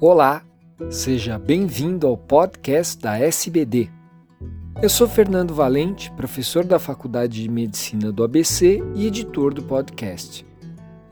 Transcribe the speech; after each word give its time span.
Olá, 0.00 0.44
seja 0.90 1.36
bem-vindo 1.40 2.06
ao 2.06 2.16
podcast 2.16 2.96
da 2.96 3.18
SBD. 3.18 3.90
Eu 4.80 4.88
sou 4.88 5.08
Fernando 5.08 5.52
Valente, 5.52 6.08
professor 6.12 6.64
da 6.64 6.78
Faculdade 6.78 7.42
de 7.42 7.48
Medicina 7.48 8.12
do 8.12 8.22
ABC 8.22 8.80
e 8.94 9.08
editor 9.08 9.52
do 9.52 9.60
podcast. 9.60 10.46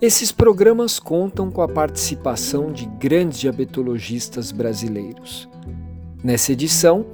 Esses 0.01 0.30
programas 0.30 1.01
contam 1.01 1.51
com 1.51 1.62
a 1.62 1.69
participação 1.69 2.71
de 2.71 2.87
grandes 2.87 3.40
diabetologistas 3.40 4.53
brasileiros. 4.53 5.48
Nessa 6.22 6.53
edição, 6.53 7.04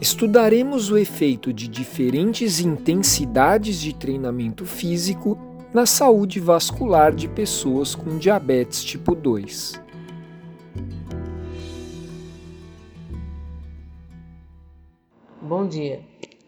estudaremos 0.00 0.92
o 0.92 0.96
efeito 0.96 1.52
de 1.52 1.66
diferentes 1.66 2.60
intensidades 2.60 3.80
de 3.80 3.92
treinamento 3.92 4.64
físico 4.64 5.36
na 5.74 5.86
saúde 5.86 6.38
vascular 6.38 7.12
de 7.12 7.26
pessoas 7.26 7.96
com 7.96 8.16
diabetes 8.16 8.84
tipo 8.84 9.12
2. 9.12 9.85
Bom 15.66 15.70
dia. 15.70 15.98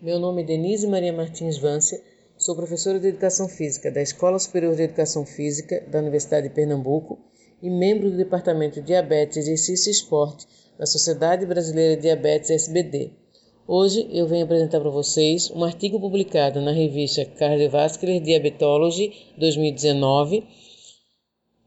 Meu 0.00 0.16
nome 0.20 0.42
é 0.42 0.44
Denise 0.44 0.86
Maria 0.86 1.12
Martins 1.12 1.58
Vância, 1.58 2.00
sou 2.36 2.54
professora 2.54 3.00
de 3.00 3.08
Educação 3.08 3.48
Física 3.48 3.90
da 3.90 4.00
Escola 4.00 4.38
Superior 4.38 4.76
de 4.76 4.82
Educação 4.82 5.26
Física 5.26 5.84
da 5.90 5.98
Universidade 5.98 6.48
de 6.48 6.54
Pernambuco 6.54 7.18
e 7.60 7.68
membro 7.68 8.12
do 8.12 8.16
Departamento 8.16 8.76
de 8.76 8.86
Diabetes, 8.86 9.36
Exercício 9.36 9.90
e 9.90 9.92
Esporte 9.92 10.46
da 10.78 10.86
Sociedade 10.86 11.44
Brasileira 11.44 11.96
de 11.96 12.02
Diabetes 12.02 12.48
SBD. 12.48 13.10
Hoje 13.66 14.08
eu 14.12 14.24
venho 14.28 14.44
apresentar 14.44 14.78
para 14.78 14.88
vocês 14.88 15.50
um 15.50 15.64
artigo 15.64 15.98
publicado 15.98 16.60
na 16.60 16.70
revista 16.70 17.24
Cardiovascular 17.24 18.20
Diabetology 18.20 19.12
2019 19.36 20.46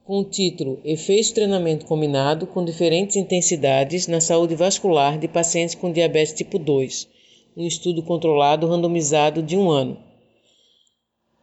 com 0.06 0.20
o 0.20 0.24
título 0.24 0.80
Efeitos 0.86 1.28
de 1.28 1.34
treinamento 1.34 1.86
combinado 1.86 2.48
com 2.48 2.64
diferentes 2.64 3.18
intensidades 3.18 4.08
na 4.08 4.22
saúde 4.22 4.56
vascular 4.56 5.20
de 5.20 5.28
pacientes 5.28 5.76
com 5.76 5.92
diabetes 5.92 6.32
tipo 6.32 6.58
2, 6.58 7.10
um 7.56 7.68
estudo 7.68 8.02
controlado 8.02 8.68
randomizado 8.68 9.42
de 9.42 9.58
um 9.58 9.70
ano. 9.70 9.98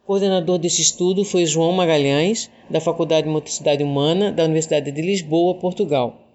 O 0.03 0.07
coordenador 0.07 0.57
desse 0.57 0.81
estudo 0.81 1.23
foi 1.23 1.45
João 1.45 1.71
Magalhães, 1.71 2.49
da 2.69 2.81
Faculdade 2.81 3.27
de 3.27 3.33
Motricidade 3.33 3.83
Humana 3.83 4.31
da 4.31 4.43
Universidade 4.43 4.91
de 4.91 5.01
Lisboa, 5.01 5.55
Portugal. 5.55 6.27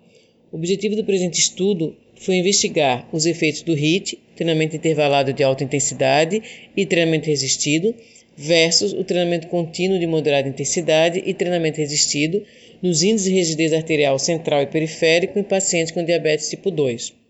O 0.53 0.57
objetivo 0.57 0.95
do 0.95 1.05
presente 1.05 1.41
estudo 1.41 1.97
foi 2.15 2.37
investigar 2.37 3.09
os 3.13 3.27
efeitos 3.27 3.63
do 3.63 3.75
HIIT, 3.75 4.17
treinamento 4.37 4.77
intervalado 4.77 5.33
de 5.33 5.43
alta 5.43 5.65
intensidade 5.65 6.41
e 6.77 6.87
treinamento 6.87 7.27
resistido, 7.27 7.93
versus 8.37 8.93
o 8.93 9.03
treinamento 9.03 9.49
contínuo 9.49 9.99
de 9.99 10.07
moderada 10.07 10.49
intensidade 10.49 11.23
e 11.25 11.35
treinamento 11.35 11.79
resistido 11.79 12.45
nos 12.81 13.03
índices 13.03 13.29
de 13.29 13.35
rigidez 13.35 13.73
arterial 13.73 14.19
central 14.19 14.63
e 14.63 14.67
periférico 14.67 15.39
em 15.39 15.43
pacientes 15.43 15.93
com 15.93 16.05
diabetes 16.05 16.49
tipo 16.49 16.71
2. 16.71 17.24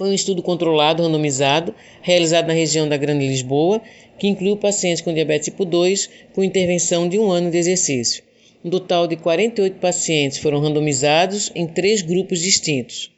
Foi 0.00 0.08
um 0.08 0.14
estudo 0.14 0.42
controlado, 0.42 1.02
randomizado, 1.02 1.74
realizado 2.00 2.46
na 2.46 2.54
região 2.54 2.88
da 2.88 2.96
Grande 2.96 3.28
Lisboa, 3.28 3.82
que 4.18 4.26
incluiu 4.26 4.56
pacientes 4.56 5.02
com 5.02 5.12
diabetes 5.12 5.44
tipo 5.44 5.62
2 5.62 6.08
com 6.32 6.42
intervenção 6.42 7.06
de 7.06 7.18
um 7.18 7.30
ano 7.30 7.50
de 7.50 7.58
exercício. 7.58 8.24
Um 8.64 8.70
total 8.70 9.06
de 9.06 9.16
48 9.16 9.74
pacientes 9.78 10.38
foram 10.38 10.58
randomizados 10.58 11.52
em 11.54 11.66
três 11.66 12.00
grupos 12.00 12.40
distintos. 12.40 13.10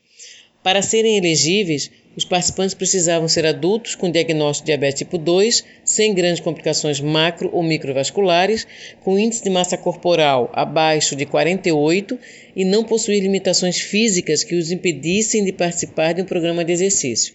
Para 0.60 0.82
serem 0.82 1.16
elegíveis, 1.16 1.88
os 2.14 2.26
participantes 2.26 2.74
precisavam 2.74 3.26
ser 3.26 3.46
adultos 3.46 3.94
com 3.94 4.10
diagnóstico 4.10 4.66
de 4.66 4.72
diabetes 4.72 4.98
tipo 4.98 5.16
2, 5.16 5.64
sem 5.82 6.12
grandes 6.12 6.40
complicações 6.40 7.00
macro 7.00 7.48
ou 7.52 7.62
microvasculares, 7.62 8.66
com 9.02 9.18
índice 9.18 9.42
de 9.42 9.48
massa 9.48 9.78
corporal 9.78 10.50
abaixo 10.52 11.16
de 11.16 11.24
48 11.24 12.18
e 12.54 12.66
não 12.66 12.84
possuir 12.84 13.22
limitações 13.22 13.80
físicas 13.80 14.44
que 14.44 14.54
os 14.54 14.70
impedissem 14.70 15.42
de 15.42 15.52
participar 15.52 16.12
de 16.12 16.20
um 16.20 16.26
programa 16.26 16.62
de 16.64 16.72
exercício. 16.72 17.34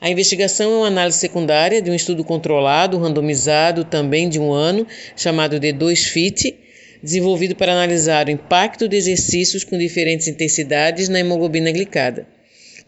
A 0.00 0.08
investigação 0.08 0.70
é 0.70 0.76
uma 0.76 0.86
análise 0.86 1.18
secundária 1.18 1.82
de 1.82 1.90
um 1.90 1.94
estudo 1.94 2.22
controlado, 2.22 2.98
randomizado, 2.98 3.82
também 3.84 4.28
de 4.28 4.38
um 4.38 4.52
ano, 4.52 4.86
chamado 5.16 5.58
D2FIT, 5.58 6.54
desenvolvido 7.02 7.56
para 7.56 7.72
analisar 7.72 8.26
o 8.26 8.30
impacto 8.30 8.88
de 8.88 8.96
exercícios 8.96 9.64
com 9.64 9.76
diferentes 9.76 10.28
intensidades 10.28 11.08
na 11.08 11.18
hemoglobina 11.18 11.72
glicada. 11.72 12.35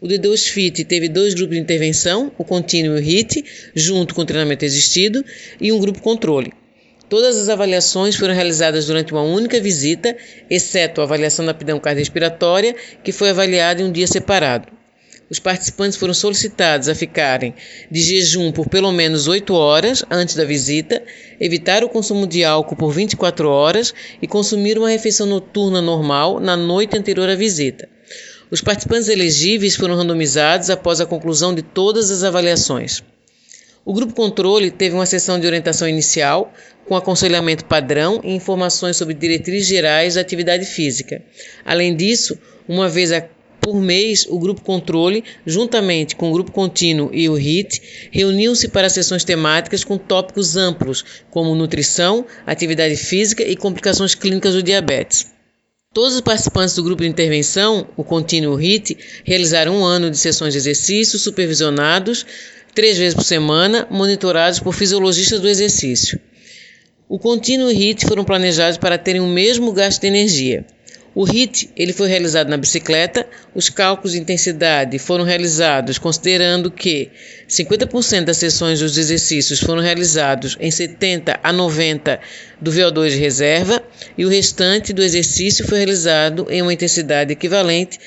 O 0.01 0.07
D2 0.07 0.47
FIT 0.47 0.85
teve 0.85 1.09
dois 1.09 1.33
grupos 1.33 1.57
de 1.57 1.61
intervenção, 1.61 2.31
o 2.37 2.45
contínuo 2.45 2.97
e 2.97 3.01
o 3.01 3.03
HIT, 3.03 3.43
junto 3.75 4.15
com 4.15 4.21
o 4.21 4.25
treinamento 4.25 4.63
existido, 4.63 5.25
e 5.59 5.73
um 5.73 5.79
grupo 5.79 6.01
controle. 6.01 6.53
Todas 7.09 7.35
as 7.35 7.49
avaliações 7.49 8.15
foram 8.15 8.33
realizadas 8.33 8.85
durante 8.85 9.11
uma 9.11 9.23
única 9.23 9.59
visita, 9.59 10.15
exceto 10.49 11.01
a 11.01 11.03
avaliação 11.03 11.43
da 11.43 11.51
aptidão 11.51 11.81
cardiorrespiratória, 11.81 12.77
que 13.03 13.11
foi 13.11 13.31
avaliada 13.31 13.81
em 13.81 13.85
um 13.85 13.91
dia 13.91 14.07
separado. 14.07 14.69
Os 15.29 15.37
participantes 15.37 15.97
foram 15.97 16.13
solicitados 16.13 16.87
a 16.87 16.95
ficarem 16.95 17.53
de 17.91 17.99
jejum 17.99 18.53
por 18.53 18.69
pelo 18.69 18.93
menos 18.93 19.27
8 19.27 19.53
horas 19.53 20.05
antes 20.09 20.33
da 20.33 20.45
visita, 20.45 21.03
evitar 21.41 21.83
o 21.83 21.89
consumo 21.89 22.25
de 22.25 22.45
álcool 22.45 22.77
por 22.77 22.93
24 22.93 23.49
horas 23.49 23.93
e 24.21 24.27
consumir 24.27 24.77
uma 24.77 24.89
refeição 24.89 25.27
noturna 25.27 25.81
normal 25.81 26.39
na 26.39 26.55
noite 26.55 26.97
anterior 26.97 27.27
à 27.27 27.35
visita. 27.35 27.98
Os 28.51 28.61
participantes 28.61 29.09
elegíveis 29.09 29.75
foram 29.75 29.95
randomizados 29.95 30.71
após 30.71 30.99
a 30.99 31.05
conclusão 31.05 31.53
de 31.53 31.61
todas 31.61 32.09
as 32.09 32.23
avaliações. 32.23 33.03
O 33.85 33.93
grupo 33.93 34.13
controle 34.13 34.71
teve 34.71 34.95
uma 34.95 35.05
sessão 35.05 35.39
de 35.39 35.45
orientação 35.45 35.87
inicial, 35.87 36.51
com 36.87 36.95
aconselhamento 36.95 37.65
padrão 37.65 38.19
e 38.23 38.33
informações 38.33 38.97
sobre 38.97 39.13
diretrizes 39.13 39.67
gerais 39.67 40.15
da 40.15 40.21
atividade 40.21 40.65
física. 40.65 41.21
Além 41.63 41.95
disso, 41.95 42.39
uma 42.67 42.89
vez 42.89 43.11
por 43.61 43.79
mês, 43.79 44.25
o 44.27 44.39
grupo 44.39 44.61
controle, 44.61 45.23
juntamente 45.45 46.15
com 46.15 46.29
o 46.29 46.33
grupo 46.33 46.51
contínuo 46.51 47.11
e 47.13 47.29
o 47.29 47.37
HIT, 47.37 48.09
reuniam-se 48.09 48.67
para 48.69 48.89
sessões 48.89 49.23
temáticas 49.23 49.83
com 49.83 49.95
tópicos 49.95 50.57
amplos, 50.57 51.05
como 51.29 51.53
nutrição, 51.53 52.25
atividade 52.47 52.95
física 52.95 53.43
e 53.43 53.55
complicações 53.55 54.15
clínicas 54.15 54.55
do 54.55 54.63
diabetes. 54.63 55.38
Todos 55.91 56.13
os 56.13 56.21
participantes 56.21 56.75
do 56.75 56.83
grupo 56.83 57.01
de 57.01 57.09
intervenção, 57.09 57.87
o 57.97 58.03
contínuo 58.03 58.53
HIT, 58.53 58.95
realizaram 59.23 59.77
um 59.77 59.83
ano 59.83 60.11
de 60.11 60.19
sessões 60.19 60.53
de 60.53 60.59
exercício 60.59 61.17
supervisionados 61.17 62.27
três 62.75 62.95
vezes 62.95 63.15
por 63.15 63.23
semana, 63.23 63.87
monitorados 63.89 64.59
por 64.59 64.71
fisiologistas 64.71 65.39
do 65.39 65.49
exercício. 65.49 66.19
O 67.07 67.17
contínuo 67.17 67.71
HIT 67.71 68.05
foram 68.05 68.23
planejados 68.23 68.77
para 68.77 68.99
terem 68.99 69.19
o 69.19 69.25
mesmo 69.25 69.73
gasto 69.73 70.01
de 70.01 70.07
energia. 70.07 70.63
O 71.19 71.25
HIT 71.25 71.71
ele 71.75 71.91
foi 71.91 72.07
realizado 72.07 72.47
na 72.47 72.55
bicicleta. 72.55 73.27
Os 73.53 73.69
cálculos 73.69 74.13
de 74.13 74.19
intensidade 74.19 74.97
foram 74.97 75.25
realizados 75.25 75.97
considerando 75.97 76.71
que 76.71 77.11
50% 77.45 78.23
das 78.23 78.37
sessões 78.37 78.79
dos 78.79 78.97
exercícios 78.97 79.59
foram 79.59 79.81
realizados 79.81 80.55
em 80.61 80.71
70 80.71 81.37
a 81.43 81.51
90 81.51 82.21
do 82.61 82.71
VO2 82.71 83.09
de 83.09 83.17
reserva 83.17 83.83
e 84.17 84.23
o 84.23 84.29
restante 84.29 84.93
do 84.93 85.03
exercício 85.03 85.67
foi 85.67 85.79
realizado 85.79 86.47
em 86.49 86.61
uma 86.61 86.71
intensidade 86.71 87.33
equivalente 87.33 87.99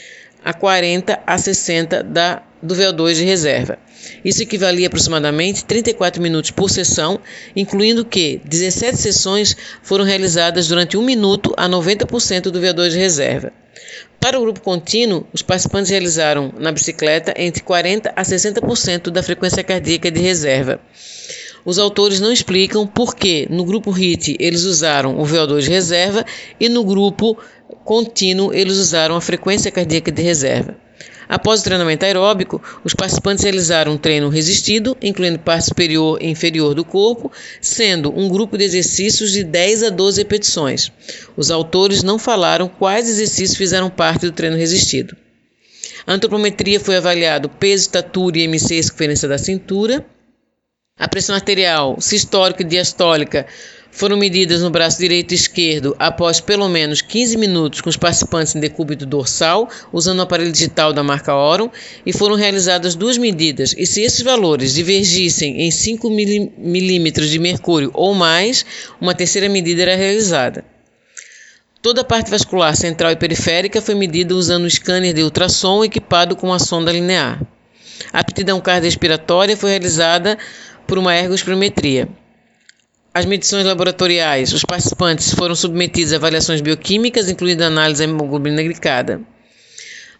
a 0.44 0.52
40 0.52 1.20
a 1.26 1.38
60 1.38 2.02
da, 2.02 2.42
do 2.62 2.74
VO2 2.74 3.14
de 3.14 3.24
reserva. 3.24 3.78
Isso 4.24 4.42
equivalia 4.42 4.86
aproximadamente 4.86 5.64
34 5.64 6.20
minutos 6.20 6.50
por 6.50 6.70
sessão, 6.70 7.20
incluindo 7.54 8.04
que 8.04 8.40
17 8.44 8.96
sessões 8.96 9.56
foram 9.82 10.04
realizadas 10.04 10.68
durante 10.68 10.96
1 10.96 11.02
minuto 11.02 11.54
a 11.56 11.68
90% 11.68 12.50
do 12.50 12.60
VO2 12.60 12.90
de 12.90 12.98
reserva. 12.98 13.52
Para 14.20 14.38
o 14.38 14.42
grupo 14.42 14.60
contínuo, 14.60 15.26
os 15.32 15.42
participantes 15.42 15.90
realizaram 15.90 16.52
na 16.58 16.70
bicicleta 16.70 17.34
entre 17.36 17.62
40 17.62 18.12
a 18.14 18.22
60% 18.22 19.10
da 19.10 19.22
frequência 19.22 19.64
cardíaca 19.64 20.10
de 20.10 20.20
reserva. 20.20 20.80
Os 21.64 21.78
autores 21.78 22.20
não 22.20 22.32
explicam 22.32 22.86
por 22.86 23.14
que 23.14 23.46
no 23.48 23.64
grupo 23.64 23.90
HIT 23.90 24.36
eles 24.40 24.64
usaram 24.64 25.18
o 25.18 25.24
VO2 25.24 25.62
de 25.62 25.70
reserva 25.70 26.24
e 26.58 26.68
no 26.68 26.84
grupo 26.84 27.38
contínuo 27.84 28.52
eles 28.52 28.76
usaram 28.78 29.16
a 29.16 29.20
frequência 29.20 29.70
cardíaca 29.70 30.10
de 30.10 30.22
reserva. 30.22 30.76
Após 31.28 31.60
o 31.60 31.64
treinamento 31.64 32.04
aeróbico, 32.04 32.60
os 32.84 32.92
participantes 32.92 33.42
realizaram 33.42 33.92
um 33.92 33.96
treino 33.96 34.28
resistido, 34.28 34.96
incluindo 35.00 35.38
parte 35.38 35.64
superior 35.64 36.18
e 36.20 36.28
inferior 36.28 36.74
do 36.74 36.84
corpo, 36.84 37.32
sendo 37.60 38.12
um 38.14 38.28
grupo 38.28 38.58
de 38.58 38.64
exercícios 38.64 39.32
de 39.32 39.42
10 39.42 39.84
a 39.84 39.88
12 39.88 40.20
repetições. 40.20 40.92
Os 41.34 41.50
autores 41.50 42.02
não 42.02 42.18
falaram 42.18 42.68
quais 42.68 43.08
exercícios 43.08 43.56
fizeram 43.56 43.88
parte 43.88 44.26
do 44.26 44.32
treino 44.32 44.58
resistido. 44.58 45.16
A 46.06 46.12
antropometria 46.12 46.78
foi 46.78 46.96
avaliado 46.96 47.48
peso, 47.48 47.84
estatura 47.84 48.38
e 48.38 48.42
MC 48.42 48.82
circunferência 48.82 49.26
da 49.26 49.38
cintura. 49.38 50.04
A 50.98 51.08
pressão 51.08 51.34
arterial 51.34 51.98
sistólica 51.98 52.62
e 52.62 52.66
diastólica 52.66 53.46
foram 53.92 54.16
medidas 54.16 54.62
no 54.62 54.70
braço 54.70 54.98
direito 54.98 55.32
e 55.32 55.34
esquerdo 55.34 55.94
após 55.98 56.40
pelo 56.40 56.66
menos 56.66 57.02
15 57.02 57.36
minutos 57.36 57.80
com 57.82 57.90
os 57.90 57.96
participantes 57.96 58.56
em 58.56 58.60
decúbito 58.60 59.04
dorsal, 59.04 59.68
usando 59.92 60.18
o 60.18 60.22
aparelho 60.22 60.50
digital 60.50 60.94
da 60.94 61.02
marca 61.02 61.34
Oron, 61.34 61.70
e 62.04 62.12
foram 62.12 62.34
realizadas 62.34 62.94
duas 62.94 63.18
medidas. 63.18 63.74
E 63.76 63.86
se 63.86 64.00
esses 64.00 64.22
valores 64.22 64.72
divergissem 64.72 65.60
em 65.60 65.70
5 65.70 66.08
milímetros 66.10 67.28
de 67.28 67.38
mercúrio 67.38 67.90
ou 67.92 68.14
mais, 68.14 68.64
uma 68.98 69.14
terceira 69.14 69.48
medida 69.48 69.82
era 69.82 69.94
realizada. 69.94 70.64
Toda 71.82 72.00
a 72.00 72.04
parte 72.04 72.30
vascular 72.30 72.74
central 72.74 73.12
e 73.12 73.16
periférica 73.16 73.82
foi 73.82 73.94
medida 73.94 74.34
usando 74.34 74.64
um 74.64 74.70
scanner 74.70 75.12
de 75.12 75.22
ultrassom 75.22 75.84
equipado 75.84 76.34
com 76.34 76.46
uma 76.46 76.58
sonda 76.58 76.90
linear. 76.90 77.42
A 78.10 78.20
aptidão 78.20 78.58
cardiorrespiratória 78.60 79.56
foi 79.56 79.70
realizada 79.70 80.38
por 80.86 80.96
uma 80.96 81.14
ergospirometria. 81.14 82.08
As 83.14 83.26
medições 83.26 83.66
laboratoriais, 83.66 84.54
os 84.54 84.64
participantes 84.64 85.34
foram 85.34 85.54
submetidos 85.54 86.14
a 86.14 86.16
avaliações 86.16 86.62
bioquímicas, 86.62 87.28
incluindo 87.28 87.62
análise 87.62 87.98
da 87.98 88.10
hemoglobina 88.10 88.62
glicada. 88.62 89.20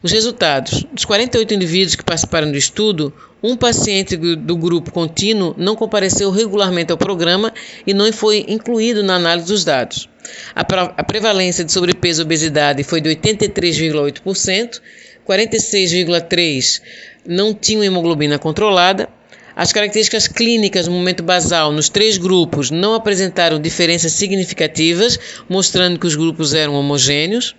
Os 0.03 0.13
resultados: 0.13 0.85
dos 0.93 1.07
48 1.07 1.55
indivíduos 1.55 1.95
que 1.95 2.05
participaram 2.05 2.51
do 2.51 2.59
estudo, 2.59 3.11
um 3.43 3.57
paciente 3.57 4.15
do 4.15 4.57
grupo 4.59 4.93
contínuo 4.93 5.55
não 5.57 5.75
compareceu 5.75 6.31
regularmente 6.31 6.93
ao 6.93 6.99
programa 6.99 7.55
e 7.87 7.95
não 7.95 8.13
foi 8.13 8.45
incluído 8.47 9.03
na 9.03 9.15
análise 9.15 9.47
dos 9.47 9.65
dados. 9.65 10.07
A 10.55 11.03
prevalência 11.03 11.65
de 11.65 11.73
sobrepeso 11.73 12.21
e 12.21 12.25
obesidade 12.25 12.85
foi 12.85 13.01
de 13.01 13.09
83,8%, 13.09 14.83
46,3% 15.27 16.83
não 17.27 17.55
tinham 17.55 17.83
hemoglobina 17.85 18.39
controlada. 18.39 19.09
As 19.55 19.71
características 19.71 20.27
clínicas 20.27 20.89
no 20.89 20.95
momento 20.95 21.23
basal 21.23 21.73
nos 21.73 21.91
três 21.91 22.17
grupos 22.17 22.71
não 22.71 22.95
apresentaram 22.95 23.61
diferenças 23.61 24.13
significativas, 24.13 25.19
mostrando 25.49 25.99
que 25.99 26.07
os 26.07 26.17
grupos 26.17 26.55
eram 26.55 26.75
homogêneos. 26.75 27.55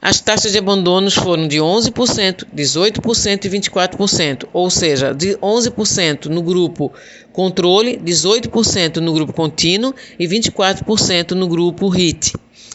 As 0.00 0.20
taxas 0.20 0.50
de 0.50 0.58
abandonos 0.58 1.14
foram 1.14 1.46
de 1.46 1.58
11%, 1.58 2.44
18% 2.52 3.44
e 3.44 3.48
24%, 3.48 4.48
ou 4.52 4.68
seja, 4.68 5.14
de 5.14 5.36
11% 5.36 6.26
no 6.26 6.42
grupo 6.42 6.92
controle, 7.32 7.98
18% 7.98 8.96
no 8.96 9.12
grupo 9.12 9.32
contínuo 9.32 9.94
e 10.18 10.26
24% 10.26 11.30
no 11.32 11.46
grupo 11.46 11.88
HIT. 11.88 12.32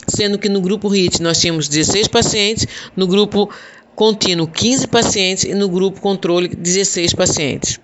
Sendo 0.08 0.38
que 0.38 0.48
no 0.48 0.62
grupo 0.62 0.88
HIT 0.88 1.20
nós 1.20 1.38
tínhamos 1.38 1.68
16 1.68 2.08
pacientes, 2.08 2.66
no 2.96 3.06
grupo 3.06 3.50
contínuo 3.94 4.46
15 4.46 4.88
pacientes 4.88 5.44
e 5.44 5.54
no 5.54 5.68
grupo 5.68 6.00
controle 6.00 6.48
16 6.48 7.12
pacientes. 7.12 7.78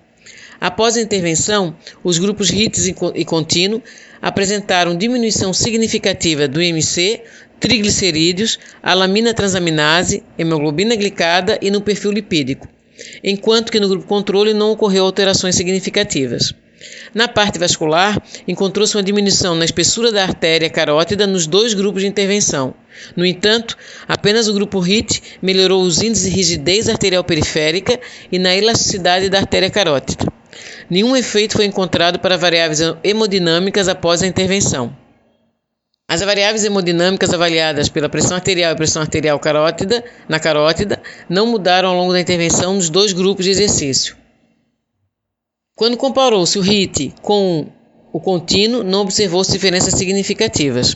Após 0.59 0.95
a 0.95 1.01
intervenção, 1.01 1.75
os 2.03 2.17
grupos 2.17 2.49
HITs 2.49 2.87
e 2.87 3.25
contínuo 3.25 3.81
apresentaram 4.21 4.97
diminuição 4.97 5.53
significativa 5.53 6.47
do 6.47 6.61
IMC, 6.61 7.21
triglicerídeos, 7.59 8.59
alamina 8.81 9.33
transaminase, 9.33 10.23
hemoglobina 10.37 10.95
glicada 10.95 11.57
e 11.61 11.69
no 11.69 11.81
perfil 11.81 12.11
lipídico, 12.11 12.67
enquanto 13.23 13.71
que 13.71 13.79
no 13.79 13.89
grupo 13.89 14.07
controle 14.07 14.53
não 14.53 14.71
ocorreu 14.71 15.05
alterações 15.05 15.55
significativas. 15.55 16.53
Na 17.13 17.27
parte 17.27 17.57
vascular, 17.57 18.21
encontrou-se 18.47 18.95
uma 18.95 19.01
diminuição 19.01 19.55
na 19.55 19.65
espessura 19.65 20.11
da 20.11 20.23
artéria 20.23 20.69
carótida 20.69 21.25
nos 21.25 21.47
dois 21.47 21.73
grupos 21.73 22.01
de 22.01 22.07
intervenção. 22.07 22.75
No 23.15 23.25
entanto, 23.25 23.77
apenas 24.07 24.47
o 24.47 24.53
grupo 24.53 24.79
RIT 24.79 25.21
melhorou 25.41 25.81
os 25.83 26.01
índices 26.01 26.29
de 26.29 26.35
rigidez 26.35 26.89
arterial 26.89 27.23
periférica 27.23 27.99
e 28.31 28.37
na 28.37 28.55
elasticidade 28.55 29.29
da 29.29 29.39
artéria 29.39 29.69
carótida. 29.69 30.34
Nenhum 30.89 31.15
efeito 31.15 31.53
foi 31.53 31.65
encontrado 31.65 32.19
para 32.19 32.37
variáveis 32.37 32.79
hemodinâmicas 33.03 33.87
após 33.87 34.21
a 34.21 34.27
intervenção. 34.27 34.95
As 36.07 36.21
variáveis 36.21 36.63
hemodinâmicas 36.63 37.33
avaliadas 37.33 37.89
pela 37.89 38.07
pressão 38.07 38.37
arterial 38.37 38.71
e 38.71 38.75
pressão 38.75 39.01
arterial 39.01 39.39
carótida, 39.39 40.03
na 40.29 40.39
carótida 40.39 41.01
não 41.27 41.47
mudaram 41.47 41.89
ao 41.89 41.95
longo 41.95 42.13
da 42.13 42.21
intervenção 42.21 42.75
nos 42.75 42.89
dois 42.89 43.11
grupos 43.11 43.45
de 43.45 43.51
exercício. 43.51 44.15
Quando 45.75 45.97
comparou-se 45.97 46.57
o 46.59 46.61
HIT 46.61 47.15
com 47.21 47.67
o 48.13 48.19
contínuo, 48.19 48.83
não 48.83 49.01
observou-se 49.01 49.51
diferenças 49.51 49.95
significativas. 49.95 50.95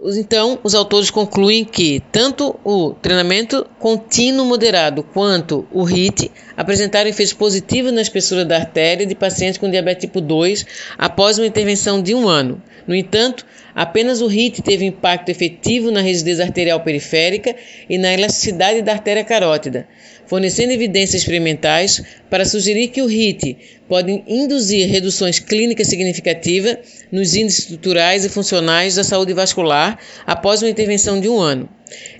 Então, 0.00 0.60
os 0.62 0.76
autores 0.76 1.10
concluem 1.10 1.64
que 1.64 2.00
tanto 2.12 2.54
o 2.62 2.92
treinamento 2.94 3.66
contínuo 3.80 4.46
moderado 4.46 5.02
quanto 5.02 5.66
o 5.72 5.82
HIT 5.82 6.30
apresentaram 6.56 7.10
efeitos 7.10 7.34
positivos 7.34 7.90
na 7.90 8.00
espessura 8.00 8.44
da 8.44 8.58
artéria 8.58 9.04
de 9.04 9.16
pacientes 9.16 9.58
com 9.58 9.68
diabetes 9.68 10.02
tipo 10.02 10.20
2 10.20 10.64
após 10.96 11.36
uma 11.36 11.48
intervenção 11.48 12.00
de 12.00 12.14
um 12.14 12.28
ano. 12.28 12.62
No 12.86 12.94
entanto, 12.94 13.44
apenas 13.74 14.20
o 14.20 14.28
HIT 14.28 14.62
teve 14.62 14.84
impacto 14.84 15.30
efetivo 15.30 15.90
na 15.90 16.00
rigidez 16.00 16.38
arterial 16.38 16.80
periférica 16.80 17.56
e 17.90 17.98
na 17.98 18.14
elasticidade 18.14 18.82
da 18.82 18.92
artéria 18.92 19.24
carótida, 19.24 19.88
fornecendo 20.28 20.72
evidências 20.72 21.22
experimentais 21.22 22.02
para 22.30 22.44
sugerir 22.44 22.88
que 22.88 23.02
o 23.02 23.06
HIT 23.06 23.56
pode 23.88 24.22
induzir 24.28 24.86
reduções 24.88 25.38
clínicas 25.38 25.88
significativas 25.88 26.76
nos 27.10 27.34
índices 27.34 27.60
estruturais 27.60 28.24
e 28.24 28.28
funcionais 28.28 28.94
da 28.94 29.02
saúde 29.02 29.32
vascular 29.32 29.98
após 30.26 30.62
uma 30.62 30.70
intervenção 30.70 31.18
de 31.18 31.28
um 31.28 31.38
ano. 31.40 31.68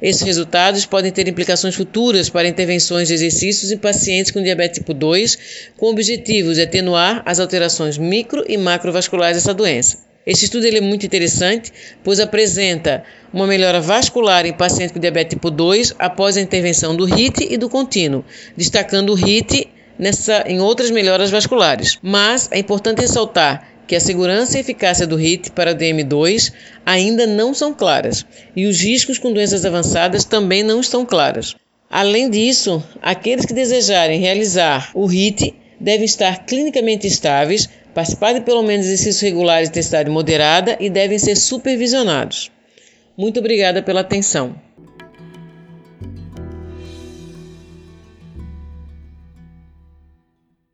Esses 0.00 0.22
resultados 0.22 0.86
podem 0.86 1.12
ter 1.12 1.28
implicações 1.28 1.74
futuras 1.74 2.30
para 2.30 2.48
intervenções 2.48 3.08
de 3.08 3.14
exercícios 3.14 3.70
em 3.70 3.76
pacientes 3.76 4.32
com 4.32 4.42
diabetes 4.42 4.78
tipo 4.78 4.94
2, 4.94 5.38
com 5.76 5.86
o 5.86 5.90
objetivo 5.90 6.54
de 6.54 6.62
atenuar 6.62 7.22
as 7.26 7.38
alterações 7.38 7.98
micro 7.98 8.42
e 8.48 8.56
macrovasculares 8.56 9.36
dessa 9.36 9.52
doença. 9.52 10.07
Este 10.28 10.44
estudo 10.44 10.66
é 10.66 10.78
muito 10.78 11.06
interessante, 11.06 11.72
pois 12.04 12.20
apresenta 12.20 13.02
uma 13.32 13.46
melhora 13.46 13.80
vascular 13.80 14.44
em 14.44 14.52
pacientes 14.52 14.92
com 14.92 15.00
diabetes 15.00 15.36
tipo 15.36 15.50
2 15.50 15.94
após 15.98 16.36
a 16.36 16.40
intervenção 16.42 16.94
do 16.94 17.06
HIT 17.06 17.48
e 17.50 17.56
do 17.56 17.70
contínuo, 17.70 18.22
destacando 18.54 19.14
o 19.14 19.16
HIT 19.16 19.70
nessa, 19.98 20.44
em 20.46 20.60
outras 20.60 20.90
melhoras 20.90 21.30
vasculares. 21.30 21.98
Mas 22.02 22.46
é 22.52 22.58
importante 22.58 23.00
ressaltar 23.00 23.66
que 23.86 23.96
a 23.96 24.00
segurança 24.00 24.58
e 24.58 24.60
eficácia 24.60 25.06
do 25.06 25.16
HIT 25.16 25.52
para 25.52 25.72
o 25.72 25.74
DM2 25.74 26.52
ainda 26.84 27.26
não 27.26 27.54
são 27.54 27.72
claras 27.72 28.26
e 28.54 28.66
os 28.66 28.78
riscos 28.82 29.16
com 29.16 29.32
doenças 29.32 29.64
avançadas 29.64 30.26
também 30.26 30.62
não 30.62 30.78
estão 30.78 31.06
claros. 31.06 31.56
Além 31.88 32.28
disso, 32.28 32.84
aqueles 33.00 33.46
que 33.46 33.54
desejarem 33.54 34.20
realizar 34.20 34.90
o 34.92 35.06
HIT 35.06 35.54
devem 35.80 36.04
estar 36.04 36.44
clinicamente 36.44 37.06
estáveis 37.06 37.68
participar 37.94 38.34
de 38.34 38.42
pelo 38.42 38.62
menos 38.62 38.86
exercícios 38.86 39.20
regulares 39.20 39.68
de 39.68 39.72
intensidade 39.72 40.10
moderada 40.10 40.76
e 40.78 40.88
devem 40.88 41.18
ser 41.18 41.34
supervisionados. 41.36 42.50
Muito 43.16 43.40
obrigada 43.40 43.82
pela 43.82 44.00
atenção. 44.00 44.54